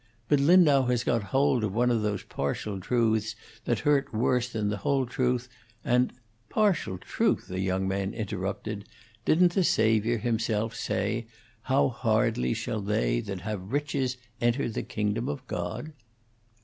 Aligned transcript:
But 0.29 0.39
Lindau 0.39 0.87
has 0.87 1.03
got 1.03 1.25
hold 1.25 1.63
of 1.63 1.75
one 1.75 1.91
of 1.91 2.01
those 2.01 2.23
partial 2.23 2.79
truths 2.79 3.35
that 3.65 3.81
hurt 3.81 4.11
worse 4.11 4.49
than 4.49 4.69
the 4.69 4.77
whole 4.77 5.05
truth, 5.05 5.47
and" 5.85 6.11
"Partial 6.49 6.97
truth!" 6.97 7.47
the 7.47 7.59
young 7.59 7.87
man 7.87 8.11
interrupted. 8.15 8.89
"Didn't 9.25 9.53
the 9.53 9.63
Saviour 9.63 10.17
himself 10.17 10.75
say, 10.75 11.27
'How 11.61 11.89
hardly 11.89 12.55
shall 12.55 12.81
they 12.81 13.19
that 13.19 13.41
have 13.41 13.71
riches 13.71 14.17
enter 14.41 14.63
into 14.63 14.73
the 14.73 14.81
kingdom 14.81 15.29
of 15.29 15.45
God?'" 15.45 15.93